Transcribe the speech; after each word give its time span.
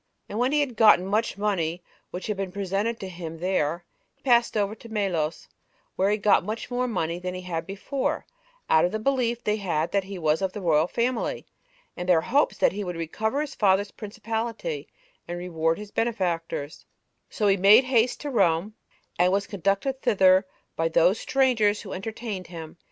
And 0.27 0.39
when 0.39 0.51
he 0.51 0.61
had 0.61 0.75
gotten 0.77 1.05
much 1.05 1.37
money 1.37 1.83
which 2.09 2.25
had 2.25 2.35
been 2.35 2.51
presented 2.51 2.99
to 3.01 3.07
him 3.07 3.37
there, 3.37 3.85
he 4.15 4.23
passed 4.23 4.57
over 4.57 4.73
to 4.73 4.89
Melos, 4.89 5.47
where 5.95 6.09
he 6.09 6.17
got 6.17 6.43
much 6.43 6.71
more 6.71 6.87
money 6.87 7.19
than 7.19 7.35
he 7.35 7.41
had 7.41 7.67
before, 7.67 8.25
out 8.67 8.83
of 8.83 8.91
the 8.91 8.97
belief 8.97 9.43
they 9.43 9.57
had 9.57 9.91
that 9.91 10.05
he 10.05 10.17
was 10.17 10.41
of 10.41 10.53
the 10.53 10.59
royal 10.59 10.87
family, 10.87 11.45
and 11.95 12.09
their 12.09 12.21
hopes 12.21 12.57
that 12.57 12.71
he 12.71 12.83
would 12.83 12.95
recover 12.97 13.41
his 13.41 13.53
father's 13.53 13.91
principality, 13.91 14.87
and 15.27 15.37
reward 15.37 15.77
his 15.77 15.91
benefactors; 15.91 16.83
so 17.29 17.45
he 17.45 17.55
made 17.55 17.83
haste 17.83 18.19
to 18.21 18.31
Rome, 18.31 18.73
and 19.19 19.31
was 19.31 19.45
conducted 19.45 20.01
thither 20.01 20.47
by 20.75 20.87
those 20.87 21.19
strangers 21.19 21.81
who 21.83 21.93
entertained 21.93 22.47
him. 22.47 22.75